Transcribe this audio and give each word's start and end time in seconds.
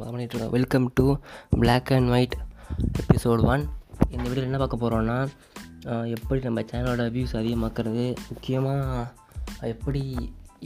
பண்ணிட்டுருக்கோம் 0.00 0.54
welcome 0.56 0.86
to 0.98 1.04
black 1.60 1.90
and 1.96 2.10
white 2.14 2.34
episode 3.02 3.42
one 3.52 3.62
இந்த 4.12 4.24
வீடியோவில் 4.28 4.48
என்ன 4.48 4.58
பார்க்க 4.62 4.82
போகிறோன்னா 4.82 5.16
எப்படி 6.14 6.38
நம்ம 6.46 6.62
சேனலோட 6.70 7.04
வியூஸ் 7.14 7.34
அதிகமாக்குறது 7.40 8.04
முக்கியமாக 8.30 9.06
எப்படி 9.72 10.02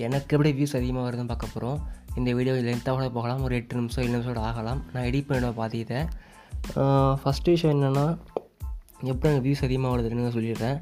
எனக்கு 0.06 0.34
எப்படி 0.36 0.52
வியூஸ் 0.58 0.76
அதிகமாக 0.80 1.04
வருதுன்னு 1.06 1.32
பார்க்க 1.32 1.54
போகிறோம் 1.54 1.78
இந்த 2.18 2.28
வீடியோ 2.38 2.54
லென்த்தாக 2.68 2.94
கூட 2.98 3.08
போகலாம் 3.18 3.42
ஒரு 3.46 3.54
எட்டு 3.60 3.78
நிமிஷம் 3.80 4.02
ஏழு 4.04 4.12
நிமிஷம் 4.16 4.44
ஆகலாம். 4.50 4.80
நான் 4.92 5.06
எடிட் 5.08 5.28
பண்ணிவிட 5.28 5.52
பார்த்துக்கிட்டேன் 5.60 6.06
ஃபஸ்ட்டு 7.22 7.54
விஷயம் 7.56 7.74
என்னென்னா 7.76 8.06
எப்படி 9.10 9.28
எனக்கு 9.30 9.46
வியூஸ் 9.48 9.66
அதிகமாக 9.68 9.92
வருதுன்னு 9.94 10.36
சொல்லிடுறேன். 10.38 10.78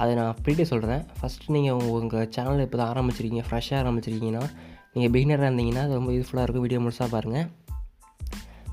அதை 0.00 0.12
நான் 0.18 0.30
அப்படியே 0.34 0.66
சொல்கிறேன் 0.74 1.02
ஃபஸ்ட்டு 1.18 1.52
நீங்கள் 1.56 1.90
உங்கள் 1.98 2.30
சேனல் 2.36 2.64
இப்போ 2.66 2.78
தான் 2.80 2.90
ஆரம்பிச்சிருக்கீங்க 2.94 3.44
ஃப்ரெஷ்ஷாக 3.48 3.82
ஆரம்பிச்சிருக்கீங்கன்னா 3.82 4.46
நீங்கள் 4.94 5.12
பிகினராக 5.16 5.48
இருந்தீங்கன்னா 5.50 5.84
அது 5.86 6.00
ரொம்ப 6.00 6.12
யூஸ்ஃபுல்லாக 6.16 6.46
இருக்கும். 6.46 6.64
வீடியோ 6.66 6.80
முழுசாக 6.84 7.08
பாருங்கள் 7.14 7.46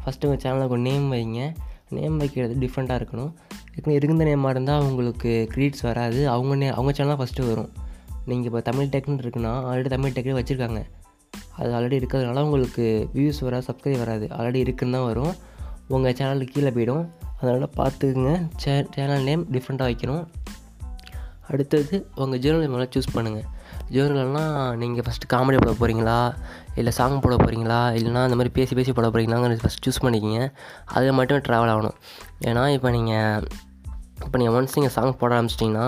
ஃபஸ்ட்டு 0.05 0.25
உங்கள் 0.25 0.39
சேனலுக்கு 0.43 0.67
ஒரு 0.67 0.79
நேம் 0.79 1.11
வைங்க. 1.11 1.53
நேம் 1.89 2.17
வைக்கிறது 2.17 2.55
டிஃப்ரெண்ட்டாக 2.59 3.01
இருக்கணும். 3.01 3.33
ஏற்கனவே 3.75 3.99
இருந்த 4.01 4.23
நேமாக 4.23 4.49
இருந்தால் 4.49 4.81
உங்களுக்கு 4.81 5.49
க்ரீட்ஸ் 5.55 5.81
வராது. 5.81 6.29
அவங்க 6.29 6.55
நே 6.55 6.67
அவங்க 6.67 6.91
சேனலாக 6.91 7.25
ஃபஸ்ட்டு 7.25 7.47
வரும். 7.47 7.71
நீங்கள் 8.25 8.45
இப்போ 8.45 8.61
தமிழ் 8.61 8.85
டெக்னு 8.85 9.21
இருக்குன்னா 9.21 9.53
ஆல்ரெடி 9.69 9.87
தமிழ் 9.87 10.11
டெக்னு 10.11 10.39
வச்சுருக்காங்க. 10.39 10.83
அது 11.57 11.71
ஆல்ரெடி 11.71 12.03
இருக்கிறதுனால 12.03 12.41
உங்களுக்கு 12.41 13.09
வியூஸ் 13.15 13.39
வராது 13.39 13.65
சப்ஸ்கிரைப் 13.71 13.97
வராது. 13.97 14.27
ஆல்ரெடி 14.27 14.55
இருக்குன்னு 14.55 14.97
தான் 14.97 15.05
வரும். 15.05 15.33
உங்கள் 15.87 16.13
சேனலுக்கு 16.13 16.49
கீழே 16.51 16.69
போயிடும். 16.69 17.07
அதனால் 17.41 17.69
பார்த்துக்குங்க. 17.77 18.47
சே 18.57 18.85
சேனல் 18.91 19.23
நேம் 19.23 19.47
டிஃப்ரெண்ட்டாக 19.51 19.91
வைக்கணும். 19.91 20.27
அடுத்தது 21.49 22.07
உங்கள் 22.15 22.39
ஜேர்னல் 22.39 22.69
மேலே 22.69 22.83
சூஸ் 22.83 23.15
பண்ணுங்கள் 23.15 23.43
ஜேர்னல்னால் 23.95 24.77
நீங்கள் 24.81 25.05
ஃபஸ்ட்டு 25.07 25.31
காமெடி 25.33 25.57
போட 25.63 25.73
போகிறீங்களா 25.81 26.19
இல்லை 26.81 26.93
சாங் 26.99 27.17
போட 27.25 27.35
போகிறீங்களா 27.41 27.81
இல்லைனா 27.97 28.21
அந்த 28.27 28.37
மாதிரி 28.41 28.53
பேசி 28.59 28.75
பேசி 28.79 28.93
போட 28.99 29.07
போகிறீங்களாங்கிறது 29.07 29.63
ஃபஸ்ட் 29.65 29.83
சூஸ் 29.87 30.03
பண்ணிக்கிங்க. 30.05 30.43
அதில் 30.95 31.17
மட்டும் 31.19 31.43
ட்ராவல் 31.47 31.73
ஆகணும். 31.73 31.99
ஏன்னா 32.49 32.63
இப்போ 32.77 32.91
நீங்கள் 32.97 33.43
இப்போ 34.25 34.37
நீங்கள் 34.39 34.55
ஒன்ஸ் 34.57 34.75
நீங்கள் 34.77 34.93
சாங் 34.95 35.15
போட 35.19 35.31
ஆரம்பிச்சிட்டிங்கன்னா 35.35 35.85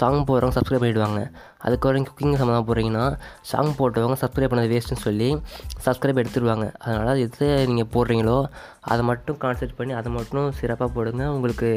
சாங் 0.00 0.20
போடுறவங்க 0.28 0.54
சப்ஸ்கிரைப் 0.56 0.82
பண்ணிவிடுவாங்க 0.82 1.20
அதுக்கப்புறம் 1.64 2.06
குக்கிங் 2.08 2.38
சம்மந்தமாக 2.40 2.64
போடுறீங்கன்னா 2.68 3.04
சாங் 3.50 3.72
போட்டவங்க 3.78 4.16
சப்ஸ்கிரைப் 4.22 4.52
பண்ணது 4.52 4.70
வேஸ்ட்டுன்னு 4.72 5.04
சொல்லி 5.08 5.28
சப்ஸ்கிரைப் 5.86 6.20
எடுத்துருவாங்க 6.22 6.66
அதனால் 6.84 7.20
எது 7.24 7.48
நீங்கள் 7.70 7.90
போடுறீங்களோ 7.94 8.38
அதை 8.92 9.02
மட்டும் 9.10 9.38
கான்சென்ட் 9.44 9.76
பண்ணி 9.80 9.94
அதை 10.00 10.12
மட்டும் 10.18 10.48
சிறப்பாக 10.60 10.90
போடுங்க. 10.96 11.24
உங்களுக்கு 11.36 11.70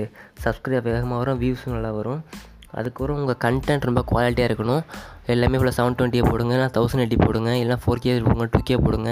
சப்ஸ்கிரைப் 0.45 0.87
வேகமாக 0.91 1.19
வரும் 1.23 1.41
வியூஸும் 1.43 1.75
நல்லா 1.77 1.91
வரும். 1.99 2.21
அதுக்கப்புறம் 2.75 3.17
உங்கள் 3.19 3.39
கண்டென்ட் 3.45 3.87
ரொம்ப 3.89 4.01
குவாலிட்டியாக 4.11 4.49
இருக்கணும். 4.49 4.81
எல்லாமே 5.33 5.57
இவ்வளோ 5.59 5.73
செவன் 5.77 5.97
டுவெண்ட்டியை 5.99 6.25
போடுங்க 6.29 6.53
இல்லை 6.57 6.69
தௌசண்ட் 6.77 7.03
எயிட்டி 7.03 7.19
போடுங்க 7.25 7.51
இல்லைனா 7.61 7.79
ஃபோர் 7.83 8.01
கே 8.05 8.15
போடுங்க 8.27 8.47
டூ 8.53 8.61
கே 8.69 8.77
போடுங்க. 8.85 9.11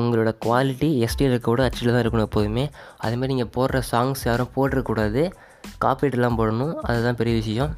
உங்களோட 0.00 0.30
குவாலிட்டி 0.44 0.88
எஸ்டியில் 1.06 1.32
இருக்க 1.32 1.48
கூட 1.50 1.62
ஹச்சில் 1.66 1.94
தான் 1.94 2.02
இருக்கணும் 2.04 2.28
எப்போதுமே. 2.28 2.64
அதேமாதிரி 3.04 3.32
நீங்கள் 3.34 3.52
போடுற 3.56 3.82
சாங்ஸ் 3.90 4.22
யாரும் 4.28 4.52
போட்டுறக்கூடாது 4.56 5.22
காப்பீட்டெல்லாம் 5.84 6.38
போடணும். 6.40 6.74
அதுதான் 6.88 7.18
பெரிய 7.20 7.34
விஷயம். 7.40 7.72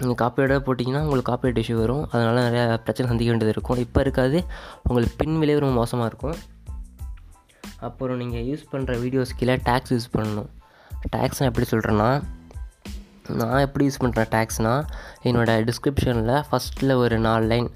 நீங்கள் 0.00 0.18
காப்பீடாக 0.22 0.60
போட்டிங்கன்னா 0.66 1.02
உங்களுக்கு 1.06 1.30
காப்பீட் 1.30 1.60
இஷ்யூ 1.62 1.76
வரும். 1.80 2.04
அதனால் 2.12 2.46
நிறையா 2.48 2.64
பிரச்சனை 2.86 3.08
சந்திக்க 3.10 3.32
வேண்டியது 3.32 3.54
இருக்கும். 3.56 3.80
இப்போ 3.84 4.00
இருக்காது. 4.00 4.38
உங்களுக்கு 4.88 5.14
பின் 5.22 5.38
விளைவு 5.42 5.62
ரொம்ப 5.64 5.76
மோசமாக 5.80 6.10
இருக்கும். 6.12 6.36
அப்புறம் 7.88 8.18
நீங்கள் 8.22 8.44
யூஸ் 8.50 8.64
பண்ணுற 8.72 8.94
வீடியோஸ் 9.04 9.36
கீழே 9.40 9.56
டேக்ஸ் 9.68 9.92
யூஸ் 9.94 10.08
பண்ணணும். 10.16 10.48
டேக்ஸ் 11.14 11.40
நான் 11.40 11.50
எப்படி 11.50 11.68
சொல்கிறேன்னா 11.72 12.10
நான் 13.40 13.62
எப்படி 13.66 13.84
யூஸ் 13.88 14.02
பண்ணுறேன் 14.02 14.30
டேக்ஸ்னால் 14.34 14.82
என்னோடய 15.28 15.64
டிஸ்கிரிப்ஷனில் 15.68 16.34
ஃபஸ்ட்டில் 16.48 16.94
ஒரு 17.02 17.18
நாலு 17.28 17.46
லைன் 17.52 17.68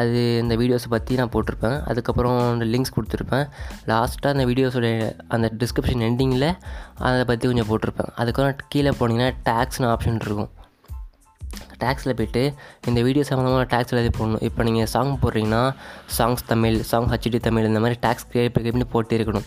அது 0.00 0.18
இந்த 0.42 0.54
வீடியோஸை 0.60 0.88
பற்றி 0.94 1.16
நான் 1.20 1.32
போட்டிருப்பேன். 1.34 1.76
அதுக்கப்புறம் 1.90 2.36
அந்த 2.52 2.66
லிங்க்ஸ் 2.72 2.94
கொடுத்துருப்பேன். 2.96 3.46
லாஸ்ட்டாக 3.90 4.34
அந்த 4.34 4.44
வீடியோஸோட 4.50 4.88
அந்த 5.34 5.46
டிஸ்கிரிப்ஷன் 5.62 6.04
எண்டிங்கில் 6.08 6.48
அதை 7.08 7.22
பற்றி 7.30 7.44
கொஞ்சம் 7.50 7.70
போட்டிருப்பேன். 7.70 8.10
அதுக்கப்புறம் 8.20 8.68
கீழே 8.74 8.92
போனீங்கன்னா 9.00 9.30
டேக்ஸ்னு 9.48 9.88
ஆப்ஷன் 9.92 10.20
இருக்கும். 10.26 10.50
டேக்ஸில் 11.82 12.16
போய்ட்டு 12.18 12.42
இந்த 12.88 12.98
வீடியோ 13.06 13.24
சம்மந்தமாக 13.28 13.66
டேக்ஸ் 13.72 13.94
எழுதி 13.94 14.10
போடணும். 14.18 14.42
இப்போ 14.48 14.62
நீங்கள் 14.68 14.90
song 14.94 15.12
போடுறீங்கன்னா 15.22 15.62
songs 16.16 16.44
Tamil 16.52 16.76
song 16.90 17.08
HD 17.12 17.38
Tamil 17.48 17.68
இந்த 17.70 17.80
மாதிரி 17.84 17.98
டேக்ஸ் 18.06 18.28
கிரியேட் 18.32 18.54
பண்ணி 18.56 18.86
போட்டு 18.94 19.16
இருக்கணும் 19.18 19.46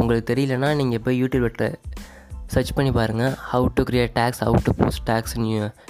உங்களுக்கு 0.00 0.26
தெரியலனா 0.32 0.68
நீங்கள் 0.80 1.02
போய் 1.06 1.20
யூடியூப்பில் 1.22 1.76
சர்ச் 2.52 2.74
பண்ணி 2.76 2.90
பாருங்கள் 2.98 3.34
how 3.50 3.66
to 3.76 3.82
create 3.88 4.12
tags 4.18 4.42
how 4.46 4.58
to 4.66 4.72
post 4.80 5.04
tags 5.10 5.34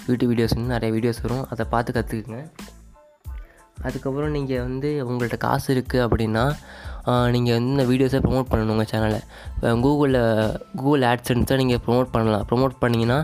YouTube 0.09 0.31
வீடியோஸ்னு 0.33 0.73
நிறைய 0.75 0.91
வீடியோஸ் 0.97 1.21
வரும். 1.25 1.45
அதை 1.53 1.65
பார்த்து 1.73 1.97
கற்றுக்குங்க 1.97 2.41
அதுக்கப்புறம் 3.87 4.33
நீங்கள் 4.37 4.63
வந்து 4.67 4.89
உங்கள்கிட்ட 5.07 5.37
காசு 5.45 5.69
இருக்குது 5.75 6.03
அப்படின்னா 6.07 6.45
நீங்கள் 7.35 7.57
வந்து 7.57 7.73
இந்த 7.75 7.85
வீடியோஸை 7.91 8.19
ப்ரொமோட் 8.27 8.51
பண்ணணும் 8.51 8.73
உங்கள் 8.75 8.91
சேனலை 8.93 9.21
கூகுளில் 9.85 10.21
கூகுள் 10.81 11.07
ஆட்ஸன்ஸை 11.11 11.57
நீங்கள் 11.63 11.81
ப்ரொமோட் 11.87 12.13
பண்ணலாம். 12.15 12.45
ப்ரொமோட் 12.51 12.77
பண்ணிங்கன்னா 12.83 13.19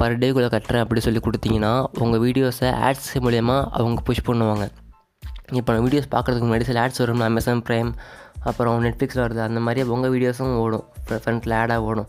பர் 0.00 0.18
டேக்குள்ளே 0.22 0.50
கட்டுறேன் 0.54 0.84
அப்படி 0.84 1.02
சொல்லி 1.06 1.22
கொடுத்தீங்கன்னா 1.26 1.72
உங்கள் 2.04 2.22
வீடியோஸை 2.26 2.70
ஆட்ஸ் 2.88 3.10
மூலயமா 3.26 3.56
அவங்க 3.78 4.04
புஷ் 4.08 4.26
பண்ணுவாங்க. 4.28 4.66
இப்போ 5.58 5.70
நான் 5.74 5.84
வீடியோஸ் 5.86 6.12
பார்க்குறதுக்கு 6.14 6.46
முன்னாடி 6.48 6.68
சில 6.68 6.80
ஆட்ஸ் 6.84 7.02
வரும் 7.02 7.24
அமேசான் 7.30 7.64
ப்ரைம் 7.68 7.90
அப்புறம் 8.50 8.84
நெட்ஃப்ளிக்ஸில் 8.86 9.24
வருது. 9.24 9.42
அந்த 9.48 9.60
மாதிரி 9.66 9.82
உங்கள் 9.96 10.12
வீடியோஸும் 10.14 10.54
ஓடும். 10.64 10.86
ஃப்ரண்ட்டில் 11.24 11.54
ஆடாக 11.60 11.88
ஓடும். 11.90 12.08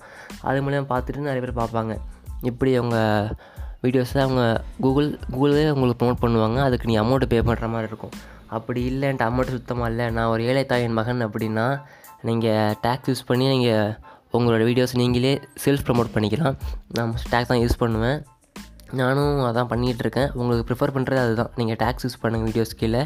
அது 0.49 0.63
மூலியமாக 0.65 0.89
பார்த்துட்டு 0.93 1.27
நிறைய 1.29 1.43
பேர் 1.45 1.59
பார்ப்பாங்க. 1.61 1.95
இப்படி 2.51 2.71
அவங்க 2.81 2.97
வீடியோஸை 3.85 4.19
அவங்க 4.25 4.43
கூகுள் 4.83 5.09
கூகுளே 5.33 5.65
உங்களுக்கு 5.73 5.99
ப்ரொமோட் 6.01 6.23
பண்ணுவாங்க. 6.23 6.59
அதுக்கு 6.67 6.89
நீ 6.91 6.95
அமௌண்ட்டு 7.03 7.31
பே 7.33 7.39
பண்ணுற 7.49 7.67
மாதிரி 7.73 7.89
இருக்கும். 7.91 8.15
அப்படி 8.57 8.81
இல்லைன்ட்டு 8.91 9.27
அமௌண்ட் 9.29 9.55
சுத்தமாக 9.57 9.91
இல்லை. 9.91 10.05
நான் 10.17 10.31
ஒரு 10.33 10.41
ஏழை 10.49 10.63
தாயின் 10.71 10.97
மகன் 10.99 11.25
அப்படின்னா 11.27 11.67
நீங்கள் 12.29 12.75
டேக்ஸ் 12.85 13.09
யூஸ் 13.11 13.27
பண்ணி 13.29 13.47
நீங்கள் 13.55 13.91
உங்களோட 14.37 14.63
வீடியோஸ் 14.69 14.93
நீங்களே 15.01 15.33
செல்ஃப் 15.63 15.85
ப்ரமோட் 15.87 16.13
பண்ணிக்கலாம். 16.15 16.55
நான் 16.97 17.11
டேக்ஸ் 17.33 17.51
தான் 17.51 17.61
யூஸ் 17.63 17.81
பண்ணுவேன். 17.83 18.19
நானும் 18.99 19.37
அதான் 19.49 19.69
பண்ணிகிட்ருக்கேன் 19.71 20.29
உங்களுக்கு 20.39 20.65
ப்ரிஃபர் 20.69 20.93
பண்ணுறது 20.95 21.21
அதுதான். 21.25 21.51
நீங்கள் 21.59 21.79
டேக்ஸ் 21.83 22.05
யூஸ் 22.05 22.21
பண்ணுங்கள் 22.23 22.49
வீடியோஸ் 22.49 22.73
கீழே. 22.81 23.03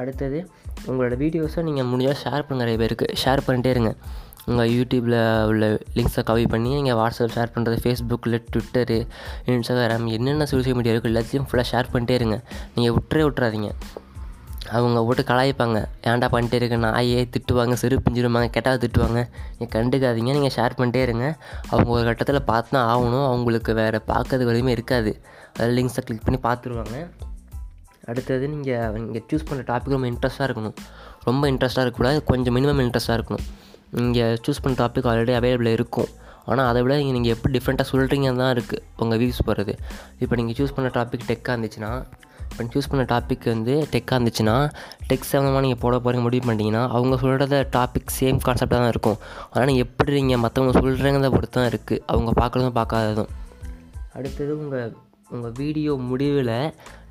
அடுத்தது 0.00 0.38
உங்களோட 0.86 1.14
வீடியோஸை 1.22 1.62
நீங்கள் 1.68 1.88
முடிஞ்சால் 1.90 2.20
ஷேர் 2.22 2.46
பண்ணுங்க 2.48 2.62
நிறைய 2.64 2.78
பேருக்கு. 2.82 3.06
ஷேர் 3.24 3.42
பண்ணிட்டே 3.46 3.72
இருங்க. 3.74 3.92
உங்கள் 4.46 4.70
யூடியூப்பில் 4.76 5.18
உள்ள 5.50 5.66
லிங்க்ஸை 5.96 6.22
காப்பி 6.28 6.46
பண்ணி 6.54 6.70
நீங்கள் 6.78 6.96
வாட்ஸ்அப் 7.00 7.34
ஷேர் 7.36 7.52
பண்ணுறது 7.54 7.76
ஃபேஸ்புக்கில் 7.84 8.42
ட்விட்டரு 8.52 8.98
இன்ஸ்டாகிராம் 9.46 10.06
என்னென்ன 10.16 10.46
சோஷியல் 10.50 10.76
மீடியா 10.78 10.94
இருக்கோ 10.94 11.10
எல்லாத்தையும் 11.12 11.46
ஃபுல்லாக 11.50 11.66
ஷேர் 11.72 11.92
பண்ணிட்டே 11.92 12.16
இருங்க. 12.20 12.38
நீங்கள் 12.74 12.94
விட்டுறே 12.96 13.22
விட்டுறாதீங்க. 13.28 13.70
அவங்க 14.76 14.98
போட்டு 15.06 15.22
கலாய்ப்பாங்க. 15.22 15.78
ஏன்டா 16.10 16.28
பண்ணிட்டே 16.34 16.58
இருக்கு? 16.60 16.76
நாயே 16.84 17.18
திட்டுவாங்க 17.34 17.72
சிறு 17.72 18.02
பிஞ்சிருவாங்க 18.04 18.48
கெட்டால் 18.50 18.82
திட்டுவாங்க. 18.84 19.20
நீங்கள் 19.58 19.74
கண்டுக்காதீங்க. 19.74 20.32
நீங்கள் 20.38 20.54
ஷேர் 20.56 20.78
பண்ணிட்டே 20.78 21.02
இருங்க. 21.02 21.26
அவங்க 21.70 21.90
ஒரு 21.90 22.04
கட்டத்தில் 22.04 22.48
பார்த்து 22.52 22.70
தான் 22.70 22.88
ஆகணும். 22.94 23.26
அவங்களுக்கு 23.26 23.74
வேறு 23.74 24.00
பார்க்கறது 24.12 24.46
எதுவுமே 24.48 24.72
இருக்காது. 24.72 25.12
அதில் 25.58 25.76
லிங்க்ஸை 25.78 26.04
கிளிக் 26.08 26.26
பண்ணி 26.26 26.40
பார்த்துருவாங்க. 26.48 26.98
அடுத்தது 28.10 28.44
நீங்கள் 28.54 28.98
இங்கே 29.04 29.22
சூஸ் 29.30 29.46
பண்ணுற 29.48 29.64
டாபிக் 29.70 29.96
ரொம்ப 29.96 30.08
இன்ட்ரெஸ்ட்டாக 30.12 30.48
இருக்கணும். 30.48 30.76
ரொம்ப 31.28 31.42
இன்ட்ரெஸ்ட்டாக 31.52 31.84
இருக்கக்கூடாது 31.84 32.18
கொஞ்சம் 32.32 32.54
மினிமம் 32.58 32.82
இன்ட்ரெஸ்ட்டாக 32.86 33.18
இருக்கணும். 33.18 33.46
நீங்கள் 33.98 34.36
சூஸ் 34.44 34.62
பண்ண 34.64 34.76
டாபிக் 34.82 35.08
ஆல்ரெடி 35.12 35.34
அவைலபிள் 35.38 35.74
இருக்கும். 35.78 36.10
ஆனால் 36.50 36.68
அதை 36.70 36.80
விட 36.84 36.94
நீங்கள் 37.16 37.34
எப்படி 37.34 37.52
டிஃப்ரெண்ட்டாக 37.56 37.88
சொல்கிறீங்கன்னு 37.90 38.40
தான் 38.42 38.52
இருக்குது 38.56 38.82
உங்கள் 39.02 39.18
வியூஸ் 39.20 39.46
போகிறது 39.48 39.74
இப்போ 40.22 40.34
நீங்கள் 40.40 40.56
சூஸ் 40.58 40.74
பண்ண 40.76 40.88
டாபிக் 40.96 41.26
டெக்காக 41.30 41.54
இருந்துச்சுன்னா 41.54 41.92
இப்போ 42.48 42.64
சூஸ் 42.74 42.88
பண்ண 42.90 43.04
டாபிக் 43.12 43.46
வந்து 43.52 43.74
டெக்காக 43.92 44.16
இருந்துச்சுன்னா 44.18 44.56
டெக் 45.08 45.24
சம்மந்தமாக 45.30 45.62
நீங்கள் 45.66 45.80
போட 45.84 45.94
போகிறீங்க 46.04 46.24
முடிவு 46.26 46.44
பண்ணிட்டீங்கன்னா 46.48 46.82
அவங்க 46.96 47.16
சொல்கிறத 47.22 47.60
டாபிக் 47.76 48.12
சேம் 48.18 48.38
கான்செப்டாக 48.46 48.80
தான் 48.82 48.92
இருக்கும். 48.94 49.18
ஆனால் 49.52 49.66
நீங்கள் 49.70 49.86
எப்படி 49.86 50.20
நீங்கள் 50.20 50.42
மற்றவங்க 50.44 50.74
சொல்கிறீங்கிறத 50.80 51.30
பொறுத்து 51.36 51.56
தான் 51.58 51.70
இருக்குது 51.72 52.02
அவங்க 52.12 52.32
பார்க்குறதும் 52.42 52.76
பார்க்காததும். 52.80 53.30
அடுத்தது 54.18 54.52
உங்கள் 54.62 54.92
உங்கள் 55.32 55.54
வீடியோ 55.60 55.92
முடிவில் 56.08 56.56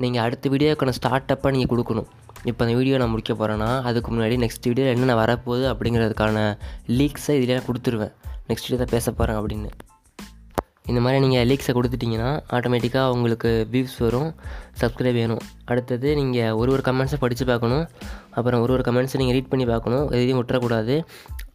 நீங்கள் 0.03 0.23
அடுத்த 0.25 0.49
வீடியோக்கான 0.53 0.93
ஸ்டார்ட்அப்பாக 0.97 1.51
நீங்கள் 1.55 1.71
கொடுக்கணும். 1.71 2.09
இப்போ 2.49 2.61
அந்த 2.65 2.73
வீடியோ 2.79 2.95
நான் 3.01 3.11
முடிக்க 3.13 3.33
போகிறேன்னா 3.39 3.69
அதுக்கு 3.89 4.09
முன்னாடி 4.13 4.35
நெக்ஸ்ட் 4.43 4.67
வீடியோ 4.69 4.85
என்னென்ன 4.93 5.15
வரப்போகுது 5.21 5.65
அப்படிங்கிறதுக்கான 5.71 6.43
லீக்ஸை 6.97 7.35
இதில் 7.39 7.55
நான் 7.57 7.67
கொடுத்துருவேன். 7.69 8.13
நெக்ஸ்ட் 8.49 8.67
வீடியோ 8.67 8.79
தான் 8.83 8.93
பேச 8.95 9.05
போகிறேன் 9.19 9.39
அப்படின்னு. 9.41 9.71
இந்த 10.91 10.99
மாதிரி 11.03 11.19
நீங்கள் 11.25 11.45
லீக்ஸை 11.49 11.73
கொடுத்துட்டிங்கன்னா 11.75 12.31
ஆட்டோமேட்டிக்காக 12.55 13.13
உங்களுக்கு 13.15 13.51
வியூஸ் 13.73 13.95
வரும் 14.05 14.29
சப்ஸ்கிரைப் 14.81 15.17
வேணும். 15.19 15.43
அடுத்தது 15.71 16.09
நீங்கள் 16.19 16.57
ஒரு 16.61 16.71
ஒரு 16.75 16.83
கமெண்ட்ஸை 16.87 17.19
படித்து 17.23 17.45
பார்க்கணும். 17.51 17.85
அப்புறம் 18.37 18.61
ஒரு 18.65 18.73
ஒரு 18.77 18.85
கமெண்ட்ஸை 18.87 19.19
நீங்கள் 19.21 19.37
ரீட் 19.37 19.51
பண்ணி 19.53 19.67
பார்க்கணும். 19.73 20.05
எதையும் 20.15 20.39
விட்டுறக்கூடாது 20.41 20.97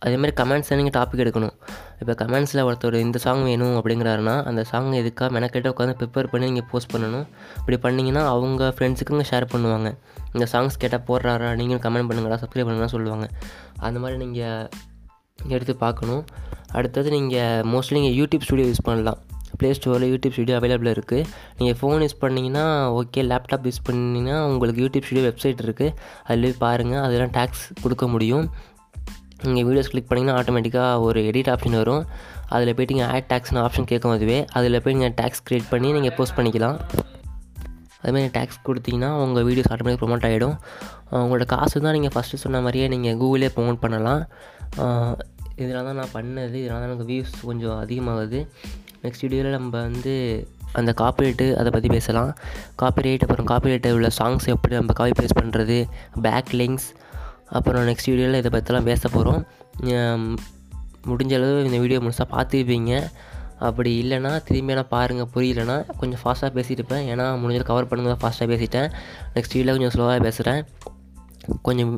அதேமாதிரி 0.05 0.35
கமெண்ட்ஸை 0.41 0.77
நீங்கள் 0.81 0.95
டாபிக் 0.97 1.23
எடுக்கணும். 1.25 1.55
இப்போ 2.01 2.15
கமெண்ட்ஸில் 2.21 2.63
ஒருத்தர் 2.69 2.97
இந்த 3.05 3.19
சாங் 3.25 3.43
வேணும் 3.49 3.77
அப்படிங்கிறாருன்னா 3.79 4.35
அந்த 4.51 4.63
சாங் 4.71 4.91
எதுக்காக 5.01 5.29
மெனக்கெட்ட 5.37 5.73
உட்காந்து 5.75 5.97
ப்ரிப்பேர் 6.01 6.31
பண்ணி 6.33 6.49
நீங்கள் 6.51 6.69
போஸ்ட் 6.73 6.93
பண்ணணும். 6.95 7.27
இப்படி 7.61 7.79
பண்ணிங்கன்னா 7.87 8.23
அவங்க 8.35 8.69
ஃப்ரெண்ட்ஸுக்குங்க 8.77 9.27
ஷேர் 9.31 9.47
பண்ணுவாங்க. 9.55 9.91
இந்த 10.35 10.47
சாங்ஸ் 10.53 10.81
கேட்டால் 10.83 11.07
போடுறாரா 11.09 11.51
நீங்களும் 11.61 11.85
கமெண்ட் 11.87 12.11
பண்ணுங்களா 12.11 12.39
சப்ஸ்கிரைப் 12.43 12.69
பண்ணுங்களா 12.69 12.93
சொல்லுவாங்க. 12.97 13.29
அந்த 13.89 13.99
மாதிரி 14.05 14.19
நீங்கள் 14.25 14.69
எடுத்து 15.57 15.75
பார்க்கணும். 15.87 16.23
அடுத்தது 16.79 17.09
நீங்கள் 17.19 17.67
மோஸ்ட்லி 17.73 17.99
நீங்கள் 18.01 18.17
யூடியூப் 18.21 18.47
ஸ்டுடியோ 18.47 18.69
யூஸ் 18.71 18.87
பண்ணலாம். 18.91 19.21
ப்ளே 19.61 19.69
ஸ்டோரில் 19.77 20.11
யூடியூப் 20.13 20.35
ஸ்டுடியோ 20.35 20.57
அவைலபிள் 20.59 20.91
இருக்குது 20.95 21.27
நீங்கள் 21.59 21.77
ஃபோன் 21.79 22.03
யூஸ் 22.05 22.19
பண்ணிங்கன்னா 22.25 22.65
ஓகே 22.99 23.21
லேப்டாப் 23.31 23.69
யூஸ் 23.69 23.85
பண்ணிங்கன்னா 23.87 24.35
உங்களுக்கு 24.51 24.83
யூடியூப் 24.85 25.07
ஸ்டுடியோ 25.07 25.25
வெப்சைட் 25.29 25.63
இருக்குது 25.67 25.95
அதில் 26.27 26.45
போய் 26.47 26.61
பாருங்கள் 26.65 27.05
அதெல்லாம் 27.07 27.33
டேக்ஸ் 27.39 27.65
கொடுக்க 27.85 28.07
முடியும். 28.15 28.47
நீங்கள் 29.47 29.67
வீடியோஸ் 29.67 29.91
கிளிக் 29.93 30.09
பண்ணிங்கன்னா 30.09 30.37
ஆட்டோமேட்டிக்காக 30.39 31.03
ஒரு 31.09 31.19
எடிட் 31.31 31.51
ஆப்ஷன் 31.53 31.77
வரும். 31.81 32.03
அதில் 32.55 32.75
போய்ட்டு 32.77 32.95
நீங்கள் 32.97 33.11
ஆட் 33.15 33.29
டேக்ஸ்னு 33.33 33.61
ஆப்ஷன் 33.65 33.89
கேட்கும் 33.91 34.15
அதுவே. 34.17 34.39
அதில் 34.59 34.81
போய் 34.85 34.97
நீங்கள் 34.99 35.15
டேக்ஸ் 35.21 35.43
க்ரியேட் 35.47 35.69
பண்ணி 35.73 35.89
நீங்கள் 35.97 36.15
போஸ்ட் 36.19 36.37
பண்ணிக்கலாம். 36.39 36.79
அதுமாதிரி 38.03 38.31
டேக்ஸ் 38.37 38.59
கொடுத்தீங்கன்னா 38.67 39.11
உங்கள் 39.23 39.47
வீடியோஸ் 39.49 39.71
ஆட்டோமேட்டிக் 39.75 40.03
ப்ரொமோட் 40.03 40.27
ஆகிடும் 40.29 40.57
உங்களோட 41.23 41.45
காசு 41.55 41.77
தான் 41.87 41.97
நீங்கள் 41.97 42.15
ஃபஸ்ட்டு 42.15 42.43
சொன்ன 42.45 42.61
மாதிரியே 42.67 42.87
நீங்கள் 42.95 43.17
கூகுளே 43.23 43.49
ப்ரொமோட் 43.57 43.81
பண்ணலாம். 43.85 44.23
இதனால 45.63 45.85
தான் 45.89 45.99
நான் 46.01 46.15
பண்ணது. 46.19 46.57
இதனால 46.65 46.81
தான் 46.83 46.91
எனக்கு 46.91 47.09
வியூஸ் 47.11 47.35
கொஞ்சம் 47.49 47.77
அதிகமாகுது. 47.83 48.41
நெக்ஸ்ட் 49.05 49.25
வீடியோவில் 49.25 49.57
நம்ம 49.59 49.73
வந்து 49.89 50.15
அந்த 50.79 50.91
காப்பிரைட்டு 51.01 51.47
அதை 51.61 51.71
பற்றி 51.75 51.89
பேசலாம். 51.97 52.31
காப்பிரைட் 52.83 53.25
அப்புறம் 53.27 53.49
காப்பிரைட்டில் 53.53 53.97
உள்ள 53.99 54.09
சாங்ஸ் 54.21 54.47
எப்படி 54.55 54.77
நம்ம 54.81 54.95
காப்பி 54.99 55.15
பேஸ்ட் 55.21 55.39
பண்ணுறது 55.41 55.79
பேக் 56.27 56.51
லிங்க்ஸ் 56.61 56.89
அப்புறம் 57.57 57.85
நெக்ஸ்ட் 57.89 58.11
வீடியோவில் 58.13 58.41
இதை 58.43 58.51
பற்றிலாம் 58.57 58.89
பேச 58.91 59.03
போகிறோம் 59.17 59.43
முடிஞ்ச 61.11 61.35
அளவு 61.39 61.59
இந்த 61.69 61.79
வீடியோ 61.83 61.99
முழுசாக 62.05 62.29
பார்த்துருப்பீங்க. 62.35 62.93
அப்படி 63.69 63.91
இல்லைனா 64.03 64.33
திரும்பியெல்லாம் 64.49 64.91
பாருங்கள் 64.95 65.29
புரியலனா 65.35 65.77
கொஞ்சம் 66.01 66.21
ஃபாஸ்ட்டாக 66.23 66.53
பேசிட்டு 66.57 66.81
இருப்பேன். 66.81 67.07
ஏன்னா 67.13 67.25
முடிஞ்சது 67.43 67.67
கவர் 67.71 67.89
பண்ணுங்கள் 67.91 68.15
தான் 68.15 68.23
ஃபாஸ்ட்டாக 68.25 68.49
பேசிட்டேன். 68.53 68.89
நெக்ஸ்ட் 69.37 69.55
வீடியோவில் 69.57 69.77
கொஞ்சம் 69.79 69.95
ஸ்லோவாக 69.95 70.21
பேசுகிறேன் 70.27 70.61
கொஞ்சம் 71.67 71.93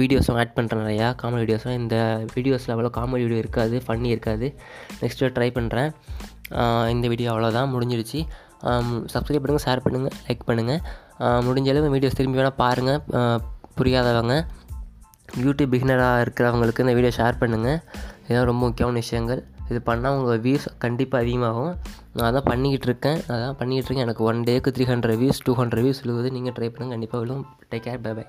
வீடியோஸும் 0.00 0.38
ஆட் 0.40 0.54
பண்ணுறேன் 0.56 0.82
நிறையா 0.84 1.08
காமெடி 1.20 1.42
வீடியோஸும் 1.44 1.76
இந்த 1.80 1.96
வீடியோஸில் 2.36 2.72
அவ்வளோ 2.74 2.90
காமெடி 2.98 3.24
வீடியோ 3.26 3.40
இருக்காது 3.44 3.76
ஃபன்னி 3.86 4.08
இருக்காது. 4.14 4.46
நெக்ஸ்ட்டு 5.02 5.30
ட்ரை 5.36 5.48
பண்ணுறேன் 5.58 5.90
இந்த 6.94 7.06
வீடியோ 7.12 7.28
அவ்வளோதான் 7.34 7.70
முடிஞ்சிடுச்சு. 7.74 8.20
சப்ஸ்கிரைப் 9.14 9.42
பண்ணுங்கள் 9.44 9.66
ஷேர் 9.66 9.84
பண்ணுங்கள் 9.86 10.14
லைக் 10.26 10.44
பண்ணுங்கள் 10.50 10.80
முடிஞ்சளவு 11.48 11.94
வீடியோஸ் 11.96 12.18
திரும்பி 12.20 12.40
வேணால் 12.40 12.60
பாருங்கள் 12.64 13.00
புரியாதவங்க. 13.78 14.34
யூடியூப் 15.44 15.72
பிகினராக 15.74 16.24
இருக்கிறவங்களுக்கு 16.24 16.84
இந்த 16.84 16.94
வீடியோ 16.98 17.12
ஷேர் 17.16 17.40
பண்ணுங்கள் 17.40 17.78
இதெல்லாம் 18.22 18.48
ரொம்ப 18.50 18.62
முக்கியமான 18.66 18.98
விஷயங்கள். 19.04 19.42
இது 19.70 19.80
பண்ணால் 19.86 20.16
உங்கள் 20.18 20.40
வியூஸ் 20.46 20.66
கண்டிப்பாக 20.84 21.24
அதிகமாகும். 21.24 21.72
நான் 22.16 22.28
அதான் 22.30 22.48
பண்ணிக்கிட்டு 22.50 22.88
இருக்கேன். 22.90 23.18
அதான் 23.34 23.58
பண்ணிக்கிட்டு 23.60 23.88
இருக்கேன். 23.88 24.06
எனக்கு 24.06 24.24
ஒன் 24.30 24.42
டேக்கு 24.48 24.74
three 24.76 24.86
hundred 24.92 25.20
views 25.22 25.44
two 25.44 25.54
hundred 25.60 25.84
views 25.86 26.02
எழுவது 26.04 26.30
நீங்கள் 26.36 26.56
ட்ரை 26.58 26.70
பண்ணுங்கள் 26.74 26.94
கண்டிப்பாக 26.96 27.22
விழுவும் 27.24 27.44
டேக் 27.70 27.86
கேர் 27.86 28.04
பை 28.06 28.14
பை 28.18 28.24